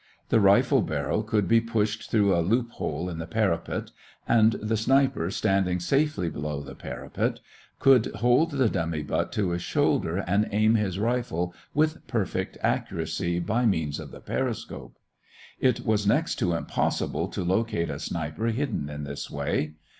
The 0.29 0.39
rifle 0.39 0.81
barrel 0.81 1.21
could 1.21 1.47
be 1.47 1.61
pushed 1.61 2.09
through 2.09 2.35
a 2.35 2.41
loophole 2.41 3.07
in 3.07 3.19
the 3.19 3.27
parapet 3.27 3.91
and 4.27 4.53
the 4.53 4.75
sniper 4.75 5.29
standing 5.29 5.79
safely 5.79 6.27
below 6.27 6.63
the 6.63 6.73
parapet 6.73 7.39
could 7.77 8.07
hold 8.15 8.49
the 8.49 8.67
dummy 8.67 9.03
butt 9.03 9.31
to 9.33 9.51
his 9.51 9.61
shoulder 9.61 10.17
and 10.25 10.49
aim 10.51 10.73
his 10.73 10.97
rifle 10.97 11.53
with 11.75 12.07
perfect 12.07 12.57
accuracy 12.63 13.37
by 13.39 13.67
means 13.67 13.99
of 13.99 14.09
the 14.09 14.21
periscope. 14.21 14.97
It 15.59 15.85
was 15.85 16.07
next 16.07 16.39
to 16.39 16.55
impossible 16.55 17.27
to 17.27 17.43
locate 17.43 17.91
a 17.91 17.99
sniper 17.99 18.47
hidden 18.47 18.89
in 18.89 19.03
this 19.03 19.29
way. 19.29 19.73